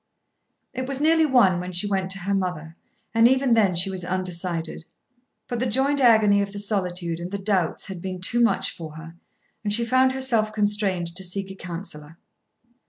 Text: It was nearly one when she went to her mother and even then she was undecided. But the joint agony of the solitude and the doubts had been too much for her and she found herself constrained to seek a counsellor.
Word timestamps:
It 0.73 0.87
was 0.87 0.99
nearly 0.99 1.27
one 1.27 1.59
when 1.59 1.71
she 1.71 1.85
went 1.85 2.09
to 2.09 2.19
her 2.21 2.33
mother 2.33 2.75
and 3.13 3.27
even 3.27 3.53
then 3.53 3.75
she 3.75 3.91
was 3.91 4.03
undecided. 4.03 4.83
But 5.47 5.59
the 5.59 5.67
joint 5.67 6.01
agony 6.01 6.41
of 6.41 6.51
the 6.53 6.57
solitude 6.57 7.19
and 7.19 7.29
the 7.29 7.37
doubts 7.37 7.85
had 7.85 8.01
been 8.01 8.19
too 8.19 8.39
much 8.41 8.75
for 8.75 8.93
her 8.93 9.15
and 9.63 9.71
she 9.71 9.85
found 9.85 10.13
herself 10.13 10.51
constrained 10.53 11.15
to 11.15 11.23
seek 11.23 11.51
a 11.51 11.55
counsellor. 11.55 12.17